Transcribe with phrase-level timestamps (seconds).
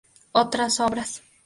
[0.31, 1.21] Otras obras